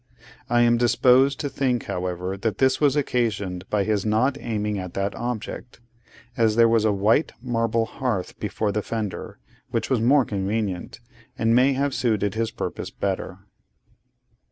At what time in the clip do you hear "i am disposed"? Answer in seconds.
0.49-1.39